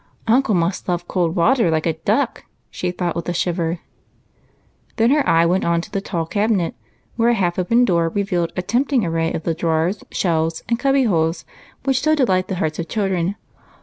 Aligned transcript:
"Uncle 0.25 0.55
must 0.55 0.89
love 0.89 1.07
cold 1.07 1.35
water 1.35 1.69
like 1.69 1.85
a 1.85 1.93
duck," 1.93 2.45
she 2.71 2.89
thought, 2.89 3.15
with 3.15 3.29
a 3.29 3.35
shiver. 3.35 3.77
Then 4.95 5.11
her 5.11 5.29
eye 5.29 5.45
went 5.45 5.63
on 5.63 5.79
to 5.79 5.91
the 5.91 6.01
tall 6.01 6.25
cabinet, 6.25 6.73
where 7.17 7.29
a 7.29 7.35
half 7.35 7.59
open 7.59 7.85
door 7.85 8.09
revealed 8.09 8.51
a 8.57 8.63
tempting 8.63 9.05
array 9.05 9.31
of 9.31 9.43
the 9.43 9.53
drawers, 9.53 10.03
shelves, 10.09 10.63
and" 10.67 10.79
cubby 10.79 11.03
holes," 11.03 11.45
which 11.83 12.01
so 12.01 12.15
delight 12.15 12.47
the 12.47 12.55
hearts 12.55 12.79
of 12.79 12.87
children. 12.89 13.35